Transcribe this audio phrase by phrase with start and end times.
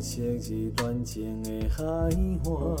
[0.00, 2.76] 昔日恋情的海岸，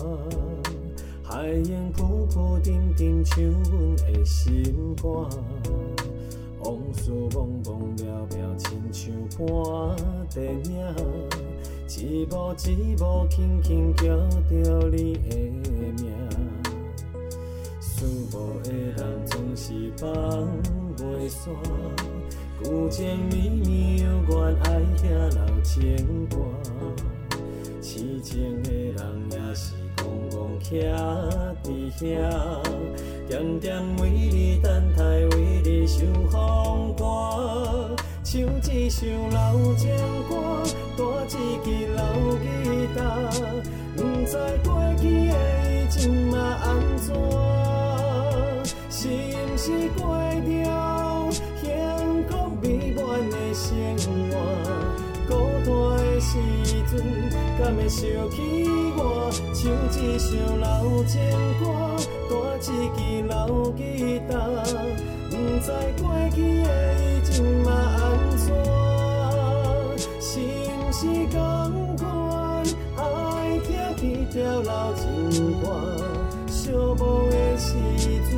[1.22, 5.93] 海烟浮浮沉沉，像阮的心肝。
[6.64, 9.46] 往事茫茫渺渺，亲像半
[10.32, 10.72] 电影，
[11.88, 14.04] 一幕一幕轻轻叫
[14.48, 15.36] 着你的
[16.00, 16.04] 名。
[17.78, 20.10] 思慕的人总是放
[20.96, 21.54] 袂散，
[22.62, 25.04] 旧情绵绵，犹原爱遐
[25.36, 26.36] 老情歌。
[27.82, 30.72] 痴情的人也是戆戆徛
[31.62, 32.02] 伫遐，
[33.28, 35.04] 点点为你等待，
[35.84, 38.40] 为你想风歌，唱
[38.72, 39.90] 一首老情
[40.30, 40.64] 歌，
[40.96, 42.00] 弹一支老
[42.40, 42.48] 吉
[42.96, 43.00] 他，
[43.94, 44.32] 不知
[44.64, 45.32] 过去的
[45.68, 47.14] 伊今嘛安怎，
[48.88, 50.00] 是毋是过
[50.40, 50.48] 着
[51.60, 51.68] 幸
[52.30, 53.68] 福美满的生
[54.30, 54.34] 活？
[55.28, 55.30] 孤
[55.66, 55.68] 单
[55.98, 56.32] 的时
[56.90, 56.92] 阵，
[57.58, 58.40] 敢会想起
[58.96, 59.30] 我？
[59.52, 59.62] 唱
[60.02, 60.64] 一首老
[61.04, 61.20] 情
[61.60, 61.62] 歌，
[62.30, 63.82] 弹一支老吉
[64.30, 64.32] 他，
[65.34, 65.66] 不知
[66.00, 66.68] 过去的
[67.00, 68.00] 伊今嘛安
[68.38, 68.46] 怎？
[70.20, 71.36] 是毋是同
[71.96, 72.62] 款？
[72.96, 73.02] 爱
[73.64, 75.04] 听起条老情
[75.60, 75.64] 歌，
[76.46, 77.74] 寂寞的时
[78.30, 78.32] 阵，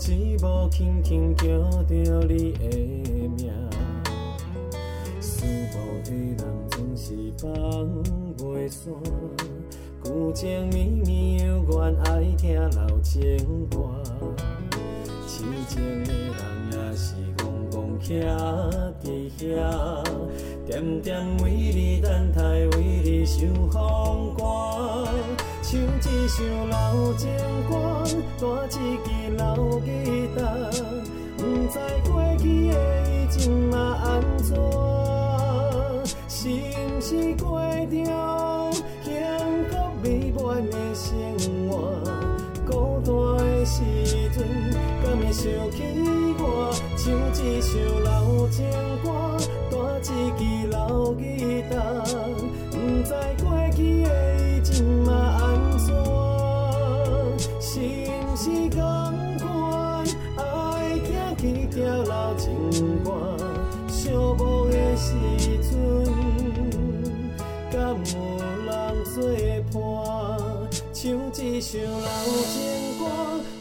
[0.00, 1.46] 一幕一幕轻轻叫
[1.82, 1.94] 着
[2.28, 2.68] 你的
[3.36, 3.52] 名。
[5.20, 6.38] 思慕的人
[6.70, 7.50] 总是放
[8.38, 8.92] 袂散，
[10.04, 13.36] 旧情绵绵，犹原爱听老情
[13.68, 13.90] 歌。
[15.26, 16.32] 痴情的人
[16.72, 18.14] 也是戆戆徛
[19.02, 19.04] 伫
[19.36, 20.04] 遐，
[20.64, 22.40] 点点为你等待，
[22.76, 24.42] 为你想风歌，
[25.62, 27.28] 唱一首老情
[27.68, 28.04] 歌，
[28.38, 29.42] 弹一支老
[29.80, 29.86] 吉
[30.36, 30.40] 他，
[31.36, 31.74] 不知
[32.08, 32.72] 过去的
[33.10, 33.36] 伊今
[33.68, 34.06] 嘛安
[34.38, 34.56] 怎，
[36.28, 37.92] 是毋是过着
[39.02, 39.06] 幸
[39.68, 39.72] 福
[40.02, 40.38] 美满
[40.70, 41.08] 的生
[41.68, 41.72] 活？
[42.64, 42.70] 孤
[43.04, 43.12] 单
[43.44, 43.82] 的时
[44.30, 44.38] 阵，
[45.02, 45.76] 敢会想起
[46.38, 46.72] 我？
[46.96, 47.06] 唱
[47.44, 47.70] 一首
[48.04, 48.08] 老
[48.50, 48.64] 情
[49.02, 49.06] 歌，
[58.48, 58.80] 是同
[59.38, 60.04] 款？
[60.36, 60.42] 爱
[61.36, 62.46] 听起条老情
[63.04, 63.36] 歌，
[63.88, 65.06] 寂寞的时
[65.68, 65.72] 阵，
[67.70, 68.16] 敢有
[68.64, 68.72] 人
[69.04, 69.16] 作
[69.72, 69.76] 伴？
[70.94, 71.04] 唱
[71.44, 72.08] 一首老
[72.48, 72.56] 情
[72.98, 73.02] 歌，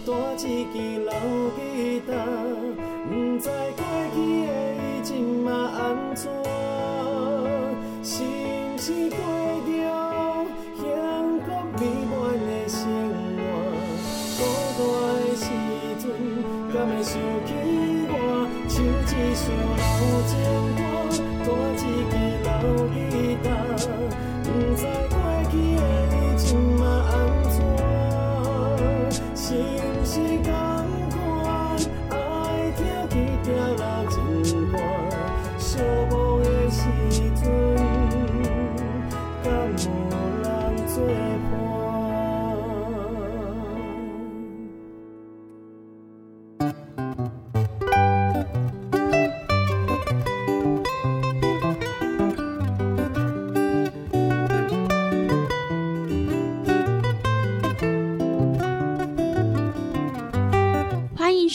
[0.05, 0.09] 弹
[0.39, 1.11] 一支老
[1.55, 1.59] 吉
[2.07, 2.09] 他，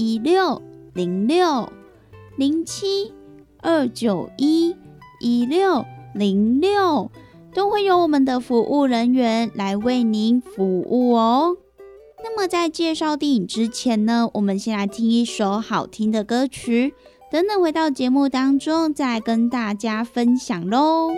[0.00, 0.62] 一六
[0.94, 1.70] 零六
[2.34, 3.12] 零七
[3.60, 4.74] 二九一
[5.20, 7.10] 一六零六，
[7.52, 11.54] 都会有我们的服务人员来为您服务哦。
[12.24, 16.94] 那么在介绍电影之前呢，我们先来听一首好听的歌曲，
[17.30, 21.10] 等等回到节目当中再跟大家分享喽。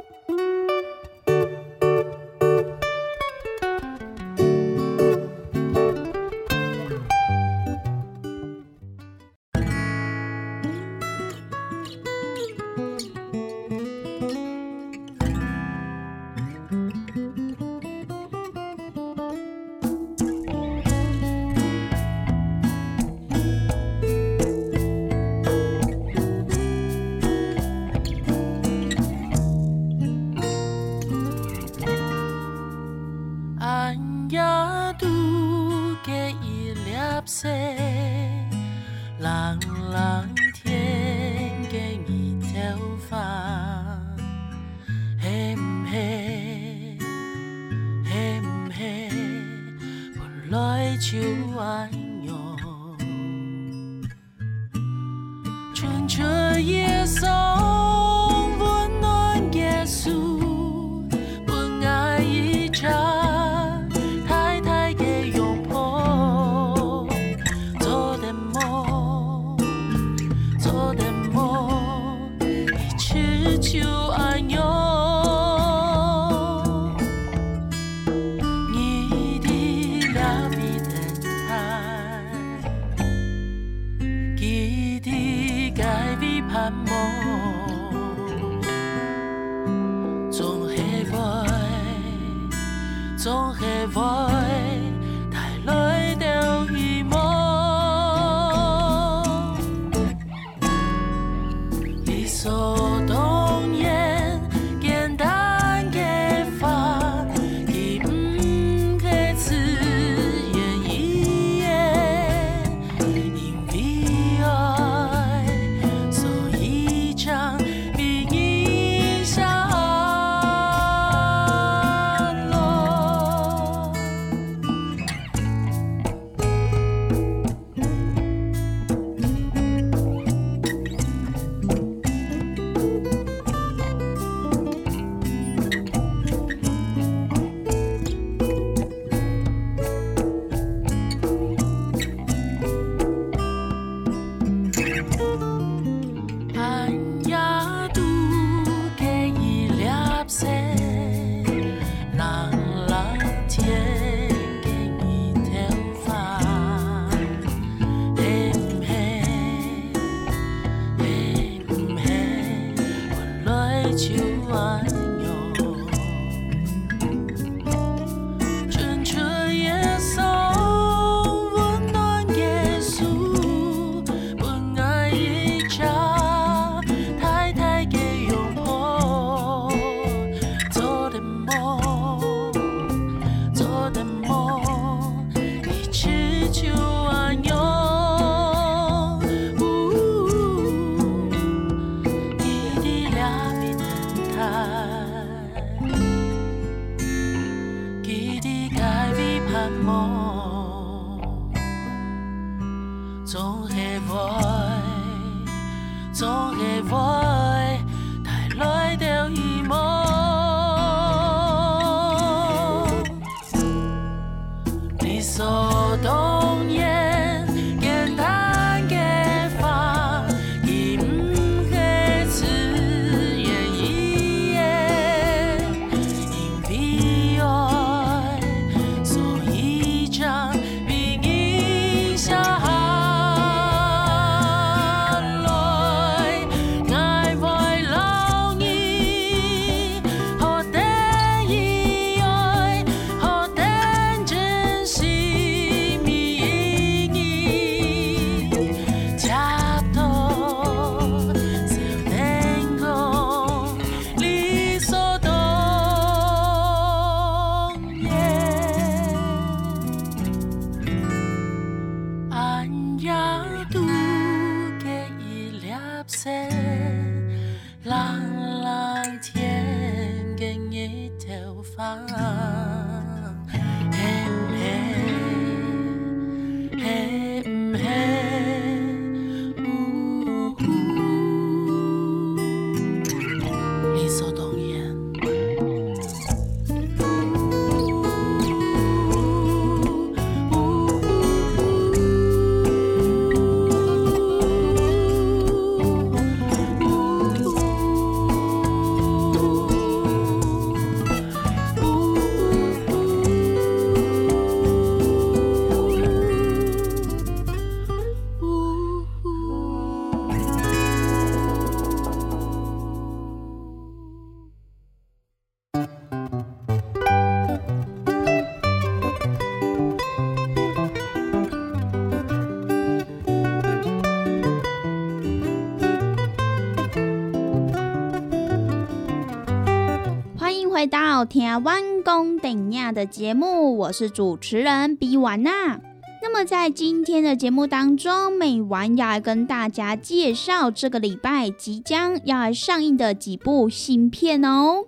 [331.59, 335.81] 弯弓等亚的节目，我是主持人比完娜。
[336.23, 344.85] 那么在今天的节目当中，美完要来跟大家介绍这个礼拜即将要上映的几部新片哦。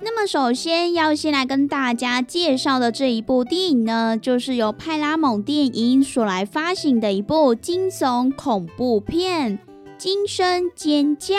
[0.00, 9.58] 那么首先要先来跟大家介绍的这一部电影呢，就是由派拉蒙电影所来发行的一部惊悚恐怖片
[9.96, 11.34] 《惊声尖叫》。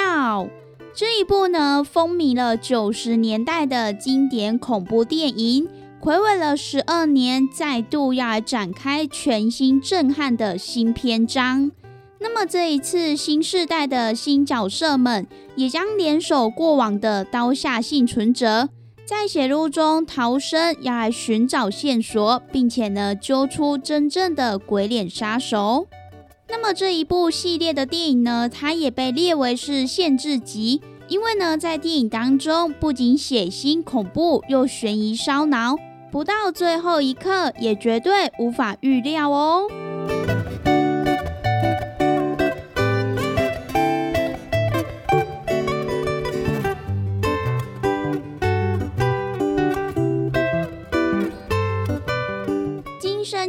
[0.93, 5.67] 这一部呢，风靡了九十年代的经典恐怖电影，
[5.99, 11.71] 回味了十二年，再度要来展开全新震撼的新篇章。
[12.19, 18.67] 那么这一次，新时代的新角色们也将联手过往的刀下幸存者，
[19.05, 25.87] 在血路中逃生，要来寻找线索，并且呢，揪出真正的鬼脸杀手。
[26.49, 35.75] 那么这一部系列的电影呢，它也被列为是限制级，因为呢，在电影当中不仅血腥恐怖，又悬疑烧脑，
[36.11, 39.67] 不到最后一刻也绝对无法预料哦。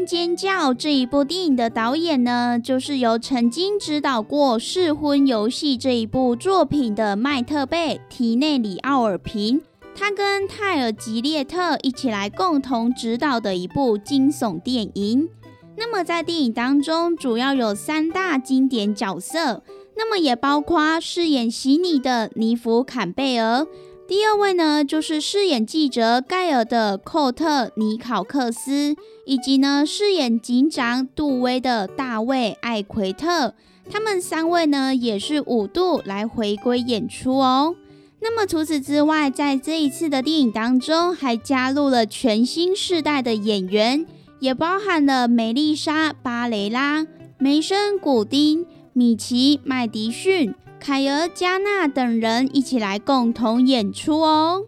[0.05, 9.63] 尖叫这一部电影的导演呢，就是由曾经执导过《试婚游戏》这一部作品的麦特贝提内里奥尔平，
[9.95, 15.29] 他跟泰尔吉列特一起来共同执导的一部惊悚电影。
[15.77, 19.63] 那么在电影当中，主要有三大经典角色，
[19.97, 23.67] 那么也包括饰演席尼的尼弗坎贝尔，
[24.07, 28.97] 第二位呢就是饰演记者盖尔的寇特尼考克斯。
[29.31, 33.55] 以及呢，饰演警长杜威的大卫艾奎特，
[33.89, 37.77] 他们三位呢也是五度来回归演出哦。
[38.21, 44.05] 那么除此之外，在这一次的电影当中，还加入了全新世代的演员，
[44.41, 47.07] 也包含了梅丽莎·巴雷拉、
[47.39, 54.65] 梅森·古丁、米奇·麦迪逊、凯尔·加纳等人一起来共同演出哦。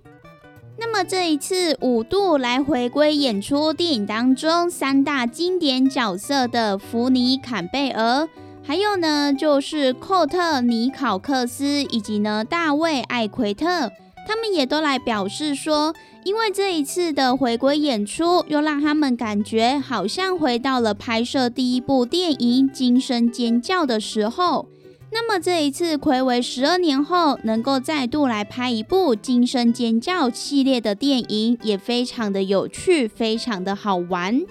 [0.84, 8.28] 那么这一次五度来回归演出电影当中三大经典角色的弗尼坎贝尔，
[8.64, 13.92] 还有呢就是寇特尼考克斯以及呢大卫艾奎特，
[14.26, 24.66] 他们也都来表示说，因为这一次的回归演出，又让他们感觉好像回到了拍摄第一部电影《惊声尖叫》的时候。
[25.14, 34.42] 那么这一次，暌违十二年后，能够再度来拍一部《惊声尖叫》系列的电影，也非常的有趣，非常的好玩。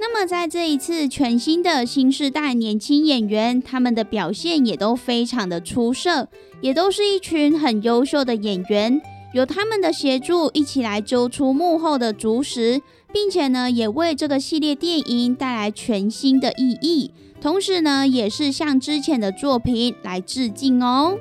[0.00, 6.28] 那么在这一次全新的新时代年轻演员，他们的表现也都非常的出色，
[6.62, 8.98] 也都是一群很优秀的演员。
[9.34, 12.80] 有他们的协助，一起来揪出幕后的主使，
[13.12, 17.10] 并且呢，也为这个系列电影带来全新的意义。
[17.46, 21.16] 同时呢，也是向之前的作品来致敬哦。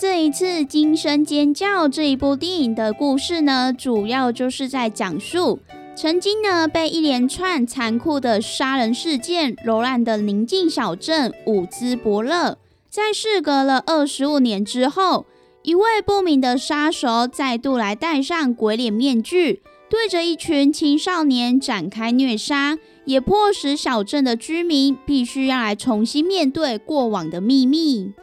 [0.00, 5.58] 这一次《惊声尖叫》这一部电影的故事呢，主要就是在讲述
[5.96, 12.56] 曾经呢被一连串残酷的杀人事件蹂躏的宁静小镇伍兹伯勒，
[12.90, 15.26] 在事隔了二十五年之后，
[15.62, 28.14] 一位不明的杀手再度来戴上鬼脸面具，对着一群青少年展开虐杀，也迫使小镇的居民必须要来重新面对过往的秘密。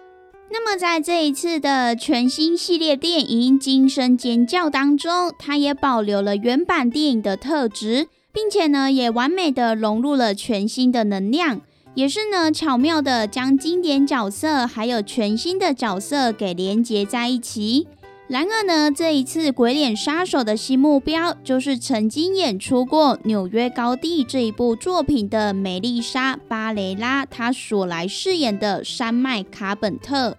[0.49, 11.61] 那么，在这一次的全新系列电影《惊声尖叫》当中，它也保留了原版电影的特质，并且呢，也完美的融入了全新的能量，
[11.95, 17.87] 也是呢，巧妙的将经典角色还有全新的角色给连接在一起。
[18.27, 30.35] 然而呢，这一次鬼脸杀手的新目标就是曾经演出过《纽约高地》这一部作品的梅丽莎·巴雷拉，她所来饰演的山脉卡本特。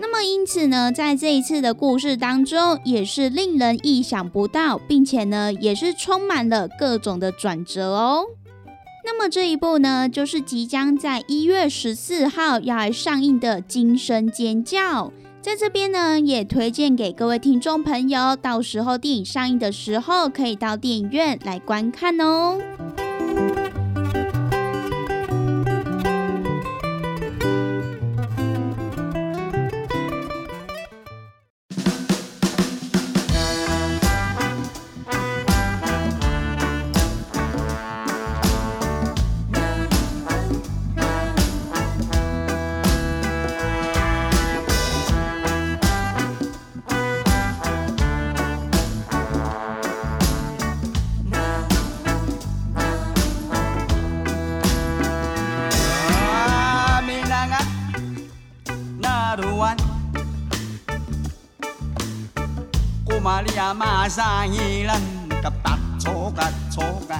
[0.00, 8.24] 那么因此呢，在这一次的故事当中，也是令人意想不到，并且呢，也是充满了各种的转折哦。
[9.04, 15.06] 那么这一部呢，就是即将在一月十四号要来上映的《惊声尖叫》。
[15.40, 22.58] 在这边呢，也推荐给各位听众朋友，到时候电影上映的时候，可以到电影院来观看哦。
[63.68, 64.98] 呀马萨伊人
[65.42, 67.14] 个达错个错个，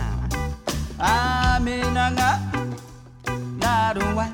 [0.96, 2.22] 阿弥那个
[3.60, 4.32] 那鲁湾，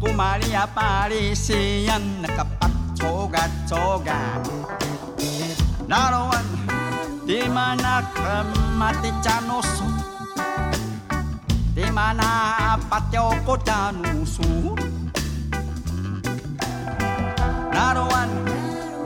[0.00, 4.12] 古玛利亚巴利西人那个达错个错个，
[5.88, 6.44] 那鲁湾，
[7.26, 8.46] 迪玛那克
[8.78, 9.82] 马蒂加诺苏。
[11.76, 14.72] Di mana patio kota nusu
[17.68, 18.30] Naruan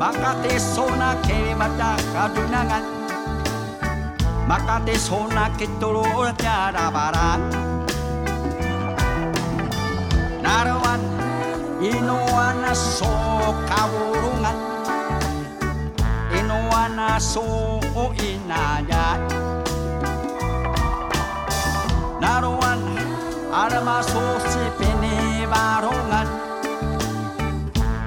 [0.00, 2.84] Makate sona ke mata kadunangan.
[4.48, 7.36] Makate sona ke toro tiara bara.
[10.40, 11.04] Narawan
[11.84, 13.12] inoana so
[13.68, 14.56] kawurungan
[16.32, 17.44] Inoana so
[17.92, 19.20] o inaya
[22.24, 22.80] Narawan
[23.52, 26.28] arama so si pene barungan.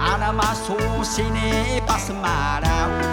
[0.03, 3.12] Arma so sine pass a mile out.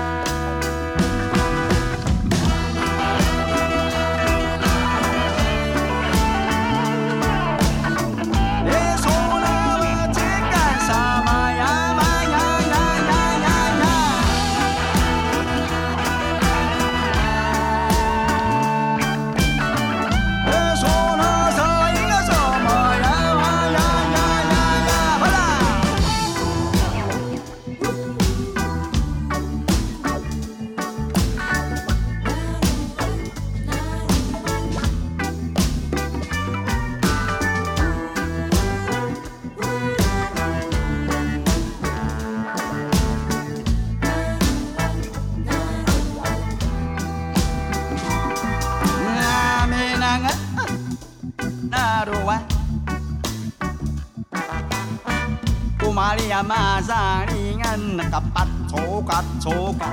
[56.42, 59.90] mazalingan kapatsoka-tsoka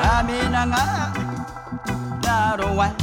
[0.00, 0.86] Kami na nga
[2.24, 2.94] laruan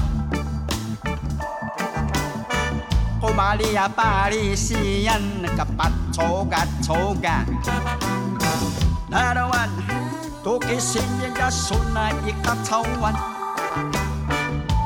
[3.18, 7.44] Kumalia parisian kapatsoka-tsoka
[9.12, 9.72] Laruan
[10.44, 13.16] Tukisinya ya suna ikatawan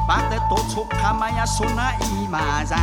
[0.10, 2.82] Bakit tutsuk kamaya suna imaza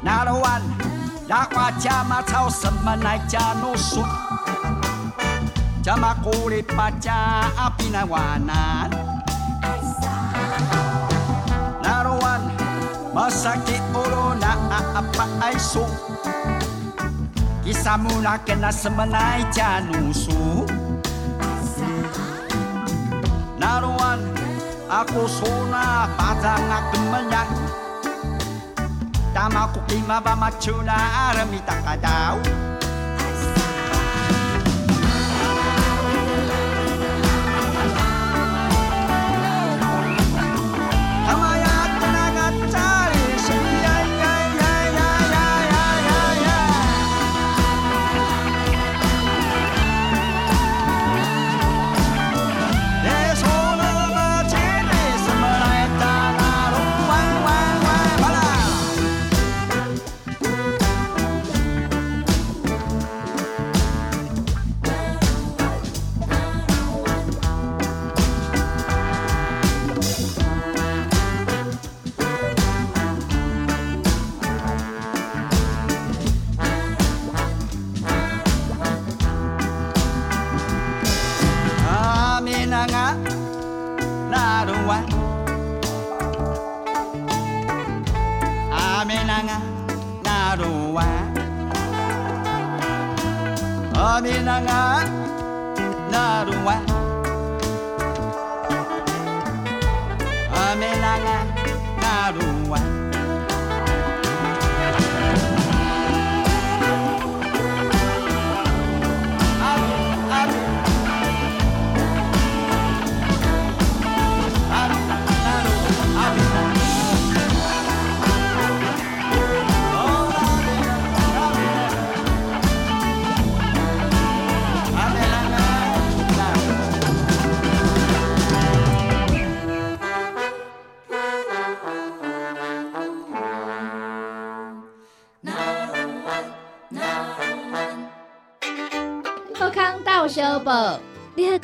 [0.00, 0.89] Laruan
[1.30, 1.46] 大
[1.78, 3.38] 家在马超什么来着？
[3.62, 4.04] 我说，
[5.80, 7.14] 怎么孤立把家
[7.56, 8.90] 阿比那万难？
[11.80, 12.40] 那罗安，
[13.14, 13.60] 马萨克
[13.94, 15.86] 乌鲁那阿怕爱苏，
[17.62, 19.62] 吉萨木拉肯那什么来着？
[19.88, 20.66] 你说，
[23.56, 24.18] 那罗安，
[24.88, 27.46] 阿库苏那把家阿怎么难？
[29.40, 32.36] 頭こきまばまちゅらあるみたかだ
[32.76, 32.79] う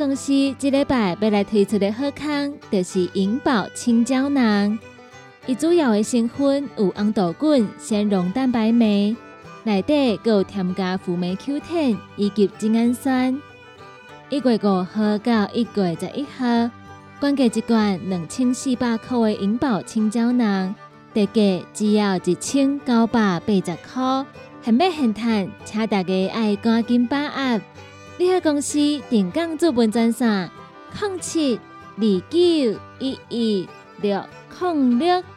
[0.07, 4.79] 公司这礼拜要来推出的好康，就是银宝青胶囊。
[5.47, 9.17] 伊主要的成分有红豆滚、纤溶蛋白酶，
[9.65, 13.37] 内底还有添加辅酶 Q10 以及精氨酸。
[14.29, 16.71] 一月五号到一月十一号，
[17.19, 20.73] 关价一罐两千四百块的银宝青胶囊，
[21.13, 24.25] 特价只要一千九百八十块，
[24.63, 27.61] 现买现赚，请大家爱赶紧把握。
[28.19, 28.79] 你好公司
[29.11, 30.51] 定岗资本专线：
[30.99, 31.61] 零七
[31.97, 33.69] 二九一一
[34.01, 34.25] 六
[34.59, 35.36] 零六。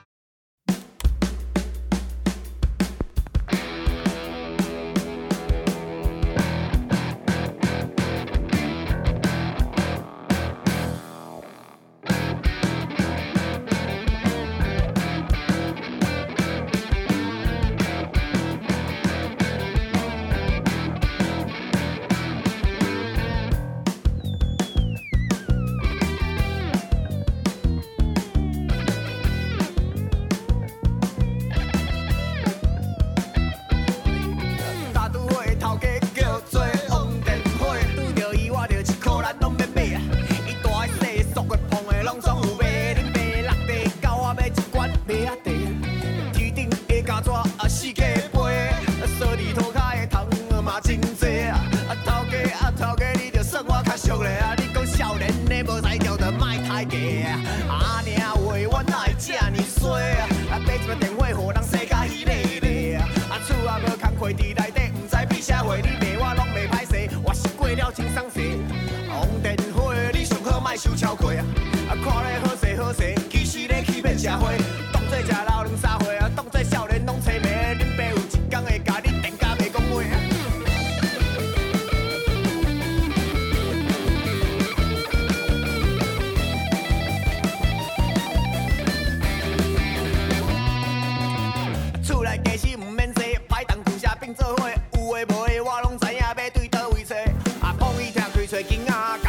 [98.50, 99.29] 找囡仔，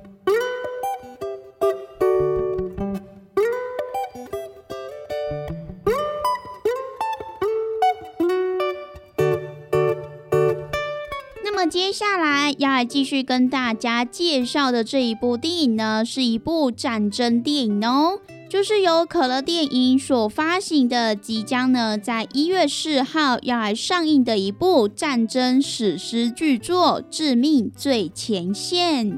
[11.71, 18.19] 接下来要来继续跟大家介绍的这一部电影呢，是一部战争电影哦。
[18.49, 29.09] 就是由可乐电影所发行的，即将呢在一月四号要来上映的一部战争史诗巨作《致命最前线》。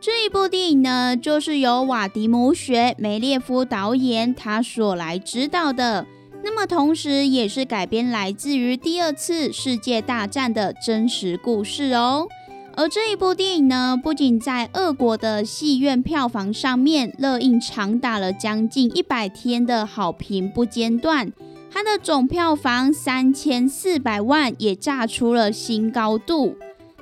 [0.00, 6.06] 这一部电影呢，就是由瓦迪姆学梅列夫导演他所来指导的。
[6.44, 12.28] 那么同时，也是改编来自于第二次世界大战的真实故事哦。
[12.76, 21.32] 而这一部电影呢，不仅在俄国的戏院票房上面热映长达了将近一百天的好评不间断，
[21.72, 26.56] 它的总票房三千四百万也炸出了新高度。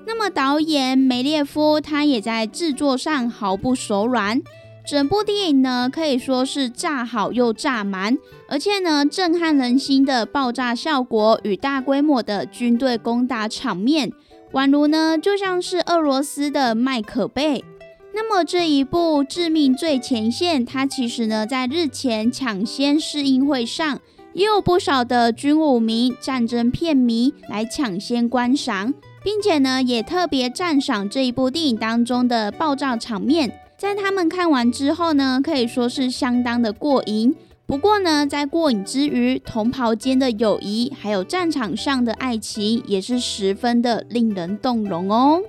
[0.07, 4.41] 那么导演梅列夫他也在制作上毫不手软，
[4.85, 8.19] 整部电影呢可以说是炸好又炸满，
[8.49, 14.13] 而且呢震撼人心的爆炸效果与大规模的军队攻打场面。
[14.53, 17.65] 宛如呢，就像是俄罗斯的麦可贝。
[18.13, 23.99] 那么这一部《致命最前线》，它其实呢，在日前抢先试映会上，
[24.35, 28.93] 也有不少的军武迷、战争片迷来抢先观赏，
[29.25, 33.51] 并且呢，也特别赞赏这一部电影当中的爆炸场面。
[33.83, 37.35] 在他们看完之后呢，可以说是相当的过瘾。
[37.67, 45.41] 不过呢，在过瘾之余，同袍间的友谊，还有战场上的爱情，也是十分的令人动容哦。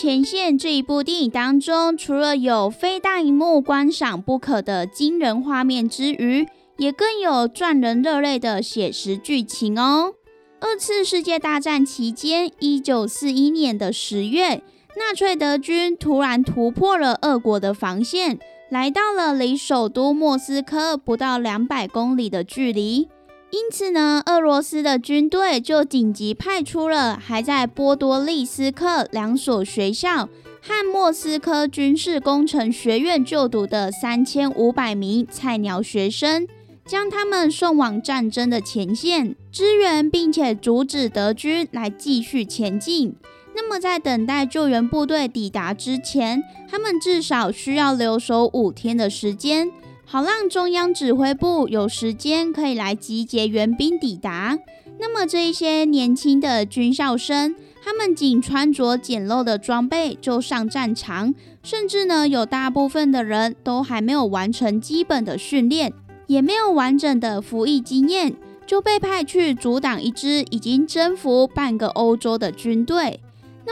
[0.00, 10.14] 前线这一部电影当中，除了有非大荧幕观赏不可的惊人画面之余，也更有赚人热泪的写实剧情哦。
[10.58, 14.62] 二次世界大战期间，一九四一年的十月，
[14.96, 18.38] 纳粹德军突然突破了俄国的防线，
[18.70, 23.06] 来到了离首都莫斯科不到两百公里的距离。
[23.50, 30.28] 因此呢，俄罗斯的军队就紧急派出了还在波多利斯克两所学校
[30.62, 36.46] 和莫斯科军事工程学院就读的三千五百名菜鸟学生。
[36.86, 43.14] 将他们送往战争的前线支援，并且阻止德军来继续前进。
[43.54, 49.70] 那么，在等待救援部队抵达之前，他们至少需要留守五天的时间，
[50.12, 54.58] 好让中央指挥部有时间可以来集结援兵抵达。
[54.98, 65.92] 那么，这一些年轻的军校生，他们仅穿着简陋的装备就上战场，甚至呢，有大部分的人都还没有完成基本的训练。
[66.26, 68.34] 也没有完整的服役经验，
[68.66, 73.20] 就被派去阻挡一支已经征服半个欧洲的军队。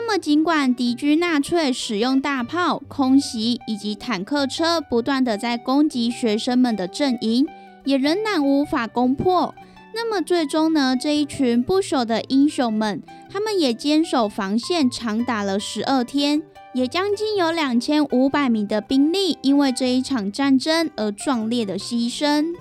[0.01, 7.45] 那么，尽管敌军纳粹使用大炮、空袭以及坦克车不断的在攻击学生们的阵营，
[7.85, 9.53] 也仍然无法攻破。
[9.93, 10.97] 那么，最终呢？
[10.97, 16.43] 这一群不朽的英雄们，他们也坚守防线长达了十二天。
[16.75, 22.55] 也将近有两千五百名的兵力，因为这一场战争而壮烈的牺牲。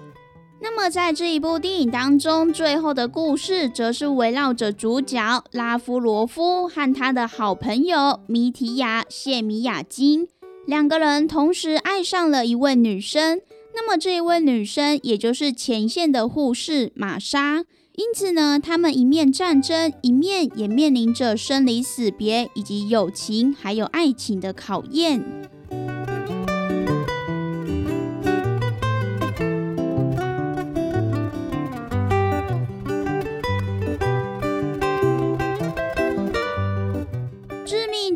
[0.59, 10.27] 那么，在这一部电影当中，最后的故事则是围绕着主角拉夫罗夫和他的好朋友米提亚谢米亚金
[10.65, 13.39] 两个人同时爱上了一位女生。
[13.75, 17.63] 那么，这一位女生也就是前线的护士玛莎。
[17.95, 25.23] 因此呢，他们一面战争，一面也面临着生离死别，以及友情还有爱情的考验。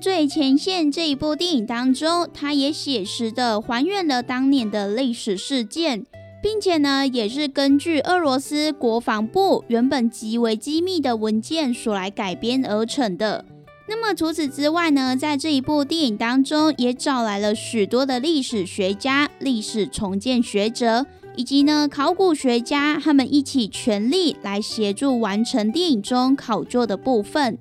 [0.01, 6.03] 最前线这一部电影当中，它也写实的还原了当年的历史事件。
[6.41, 13.45] 并且呢，也是根据俄罗斯国防部原本极为机密的文件所来改编而成的。
[13.87, 27.59] 那么除此之外呢，在这一部电影当中，也找来了许多的历史学家、历史重建学者以及呢考古学家，他们一起全力来协助完成电影中考究的部分。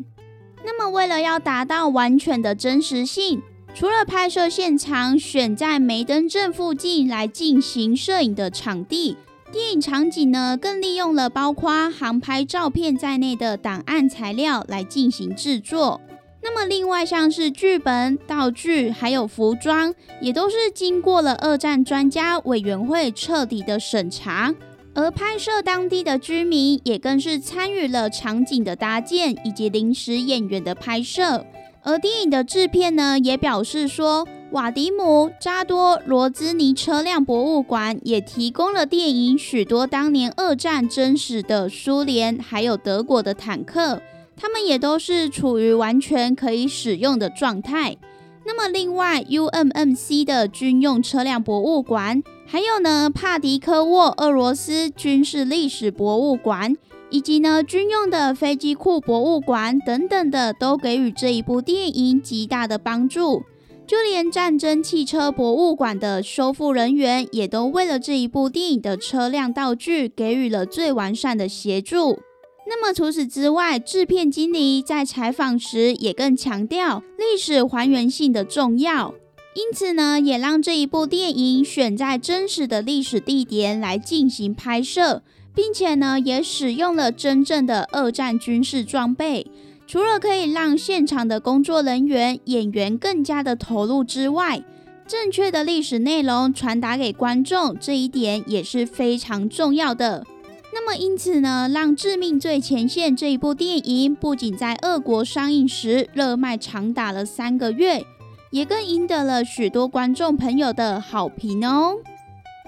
[0.65, 3.43] 那么为了要达到完全的真实性。
[3.73, 9.17] 除了拍摄现场选在梅登镇附近来进行摄影的场地，
[9.53, 16.01] 电影场景呢更利用了包括航拍照片在内的档案材料来进行制作。
[16.43, 24.55] 那么另外像是剧本、道具还有服装，也都是经过了二战专家委员会彻底的审查。
[25.01, 31.47] 而拍摄当地的居民也更是参与了场景的搭建以及临时演员的拍摄。
[31.83, 44.03] 而电影的制片呢，也表示说，瓦迪姆扎多罗兹尼车辆博物馆也提供了电影许多当年二战真实的苏联还有德国的坦克，
[44.37, 47.97] 他们也都是处于完全可以使用的状态。
[48.45, 52.23] 那么，另外 UMMC 的军用车辆博物馆，
[52.53, 56.77] 还有呢帕迪科沃俄罗斯军事历史博物馆。
[57.09, 63.43] 以及呢，军用的飞机库博物馆等等的，都给予这一部电影极大的帮助。
[63.85, 72.21] 就连战争汽车博物馆的修复人员，也都为了这一部电影的车辆道具，给予了最完善的协助。
[72.69, 79.13] 那么除此之外，制片经理在采访时也更强调历史还原性的重要，
[79.55, 85.23] 因此呢，也让这一部电影选在真实的历史地点来进行拍摄。
[85.53, 89.51] 并且呢，也使用了真正的二战军事装备。
[89.87, 94.63] 除了可以让现场的工作人员、演员更加的投入之外，
[95.07, 100.25] 正确的历史内容传达给观众，这一点也是非常重要的。
[100.73, 108.07] 那么，因此呢，让《致命最前线》这一部电影不仅在俄国上映时热卖长达了三个月，
[108.51, 111.97] 也更赢得了许多观众朋友的好评哦。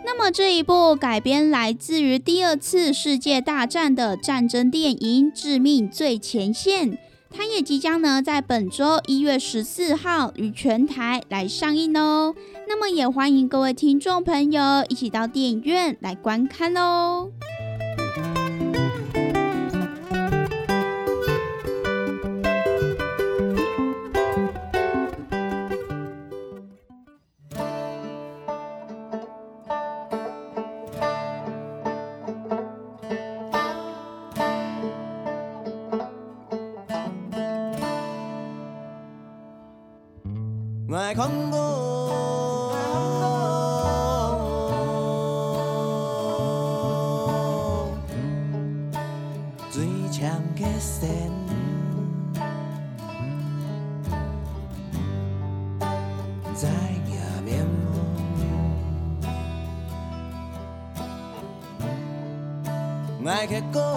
[0.05, 6.93] 那么这一部改编来自于第二次世界大战的战争电影《致命最前线》，
[7.30, 12.35] 它也即将呢在本周一月十四号与全台来上映哦。
[12.66, 17.28] 那么也欢迎各位听众朋友一起到电影院来观看哦。
[40.95, 41.57] 爱看我，
[49.70, 51.07] 最强的，
[56.55, 56.68] 在
[57.09, 57.66] 迎面。
[63.24, 63.91] 爱去过。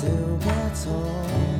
[0.00, 0.08] 最
[0.72, 1.59] 少的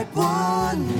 [0.00, 0.99] 爱本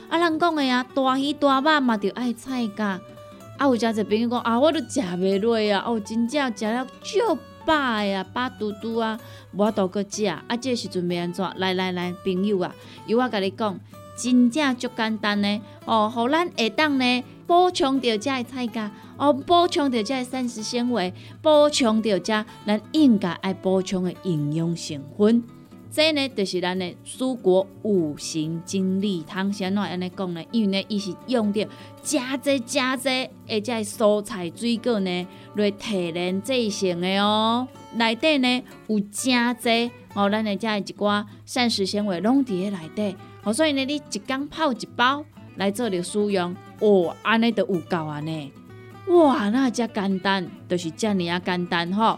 [0.11, 2.99] 啊，人讲的啊，大鱼大肉嘛，着爱菜价。
[3.57, 9.17] 啊，有诚侪朋友讲啊，我都食袂落啊，哦，真正食了足饱的啊，饱嘟嘟啊，
[9.53, 10.25] 无法度搁食。
[10.25, 11.49] 啊，这时阵要安怎？
[11.55, 13.79] 来来来，朋友啊，由我甲你讲，
[14.17, 15.61] 真正足简单呢。
[15.85, 25.41] 哦，互咱下当呢补充着遮的菜价，哦，补充着遮的膳食纤维，补充着遮咱应该爱补充的营养成分。
[25.93, 29.51] 这呢，就是咱的蔬果五行精力汤。
[29.51, 30.41] 先怎安尼讲呢？
[30.49, 31.67] 因为呢，伊是用着
[32.01, 33.09] 加济加济，
[33.45, 37.67] 而且蔬菜水果呢来提炼制成的哦。
[37.95, 43.17] 内底呢有真济哦，咱的遮一寡膳食纤维拢伫咧内底。
[43.43, 45.25] 哦，所以呢，你一工泡一包
[45.57, 48.49] 来做着使用，哦，安尼就有够安尼。
[49.07, 52.17] 哇，那遮简单，就是遮尔啊简单吼。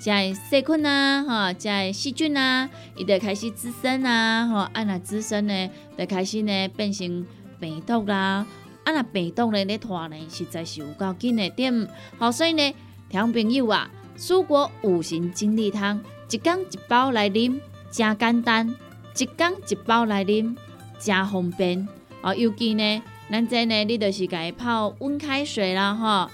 [0.00, 7.26] 遮细菌啊，吼，遮细菌啊，伊就开始滋生啊，吼，啊若滋生呢，就开始呢变成
[7.60, 8.46] 病毒啦，
[8.84, 11.86] 啊若病毒呢咧拖呢，实在是有够紧的点，
[12.18, 12.74] 好，所以呢，
[13.10, 18.74] 听朋友啊，蔬果五行精力汤，一缸一包来啉，真简单，
[19.18, 20.56] 一缸一包来啉，
[20.98, 21.86] 真方便，
[22.22, 26.30] 哦，尤其呢，咱这呢，你就是家己泡温开水啦，吼，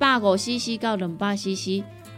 [0.00, 1.84] 百五 CC 到两百 CC。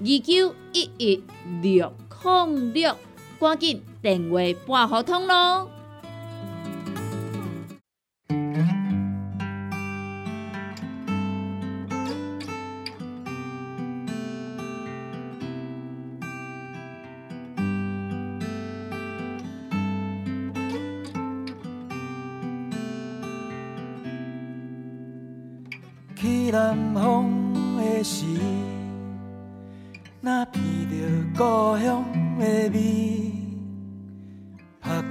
[0.00, 1.22] 二九一一
[1.62, 1.92] 六
[2.22, 2.96] 零六，
[3.38, 5.70] 赶紧电话拨合通咯！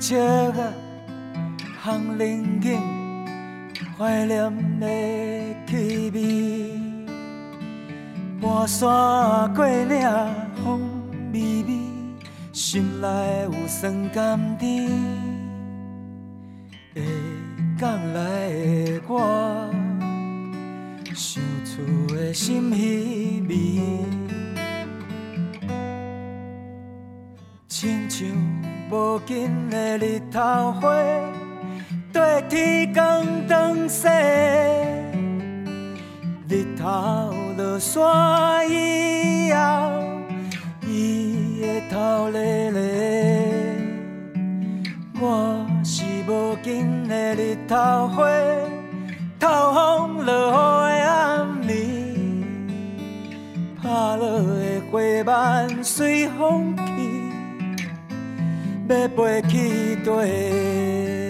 [0.03, 0.19] 拍车
[0.59, 0.73] 啊，
[1.81, 2.77] 巷冷景，
[3.97, 4.85] 怀念的
[5.65, 6.77] 气味。
[8.41, 10.05] 半山过岭，
[10.61, 10.81] 风
[11.31, 11.79] 微微，
[12.51, 13.07] 心内
[13.45, 14.89] 有酸甘甜。
[16.93, 17.01] 下
[17.79, 19.73] 港来的我。
[21.15, 21.81] 想厝
[22.13, 23.55] 的心稀微，
[27.69, 28.27] 亲像
[28.93, 30.93] 无尽的日头花，
[32.11, 34.07] 对天光长西。
[36.47, 39.57] 日头落山以后，
[40.87, 42.79] 伊会头咧咧。
[45.19, 48.29] 我是无尽的日头花。
[49.39, 51.73] 透风落雨的暗暝，
[53.81, 56.72] 拍落的花瓣随风，
[58.89, 61.22] 要飞去地。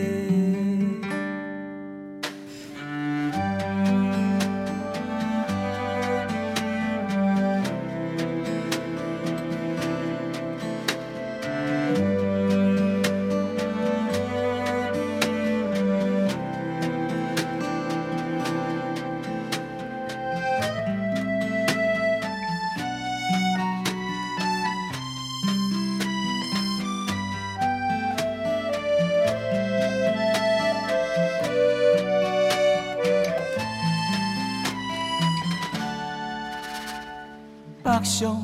[38.24, 38.42] 上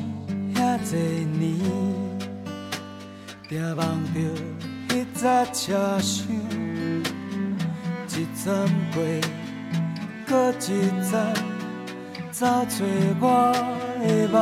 [0.53, 0.91] 遐多
[1.39, 1.39] 年，
[3.47, 3.79] 定望
[4.13, 4.19] 着
[4.89, 6.27] 迄早车厢，
[8.09, 9.01] 一站过，
[10.27, 10.61] 搁一
[11.09, 11.33] 站，
[12.29, 12.83] 走找
[13.21, 13.23] 我
[14.01, 14.35] 的梦。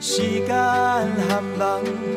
[0.00, 1.60] 时间和梦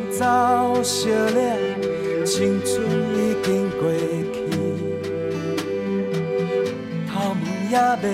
[0.09, 2.71] 走相掠，青春
[3.13, 3.91] 已经过
[4.31, 4.39] 去，
[7.11, 8.07] 头毛也未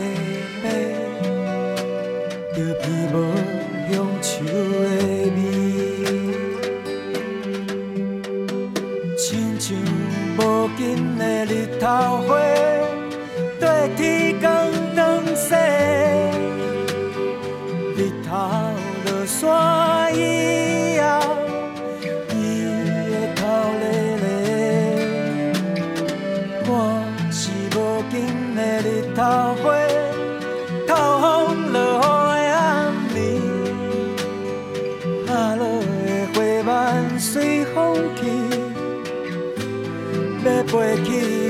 [40.80, 41.10] 要飞去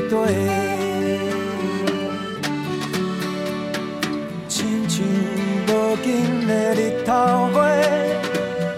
[0.09, 0.13] 地。
[4.47, 5.05] 亲像
[5.67, 7.13] 无尽的日头
[7.53, 7.57] 花，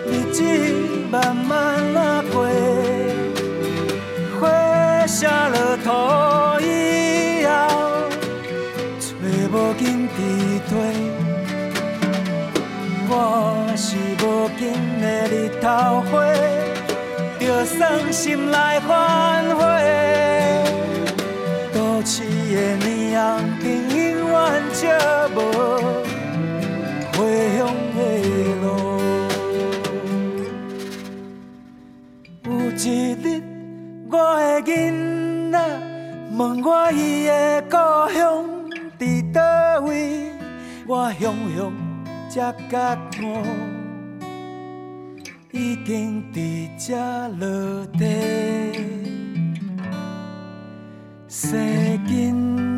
[0.07, 0.43] 日子
[1.09, 2.45] 慢慢啊过，
[4.39, 5.89] 花谢落土
[6.61, 7.49] 以后，
[8.99, 9.05] 找
[9.51, 10.19] 无紧伫
[10.69, 10.71] 地。
[13.13, 13.15] 我
[13.75, 13.87] 是
[14.23, 14.25] 无
[14.59, 14.61] 尽
[15.01, 15.65] 的日头
[16.11, 16.11] 花。
[17.39, 18.89] 就算心内反
[19.55, 19.61] 悔，
[22.61, 22.85] 的霓
[23.17, 23.17] 虹
[23.59, 23.97] 灯永
[24.29, 24.37] 远
[24.71, 24.79] 照
[25.35, 25.37] 无
[27.17, 27.17] 回
[27.57, 27.59] 乡
[27.95, 27.99] 的
[28.61, 28.63] 路。
[32.45, 32.77] 有一
[33.13, 33.25] 日，
[34.11, 34.71] 我的囡
[35.51, 35.53] 仔
[36.37, 37.31] 问我伊的
[37.63, 37.73] 故
[38.13, 38.45] 乡
[38.99, 39.01] 伫
[39.33, 39.41] 倒
[39.81, 40.31] 位，
[40.85, 41.73] 我雄雄
[42.29, 42.73] 才觉
[43.23, 43.23] 悟。
[45.51, 46.95] 已经伫这
[47.39, 49.00] 落地
[51.41, 51.57] 生
[52.05, 52.70] 根。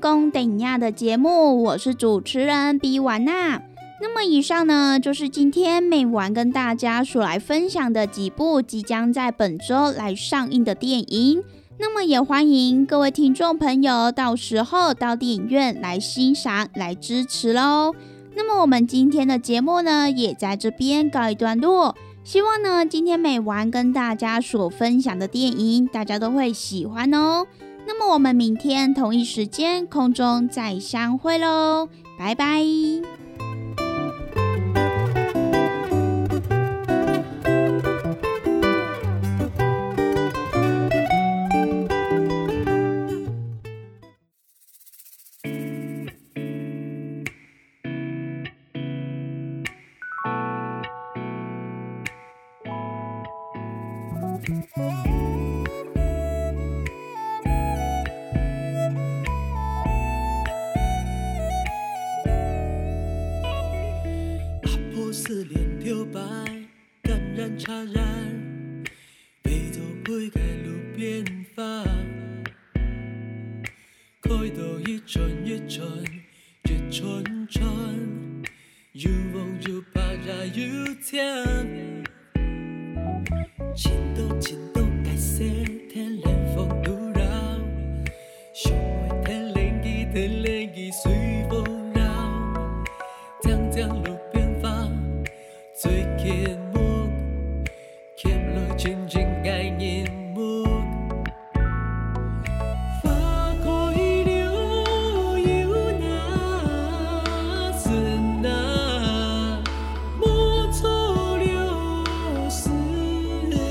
[0.00, 3.60] 功顶亚的节目，我是主持人比瓦娜。
[4.00, 11.42] 那么以上呢，就是今天美丸跟大家所来分享的几部即将在本周来上映的电影。
[11.78, 17.94] 那么也欢迎各位听众朋友到时候到电影院来欣赏、来支持喽。
[18.34, 21.94] 那么我们今天的节目呢，也在这边告一段落。
[22.24, 27.46] 希望呢，今天美丸跟大家所分享的电影，大家都会喜欢哦。
[27.92, 32.62] 那么我们明天同一时间空中再相会喽拜拜。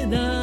[0.10, 0.39] together.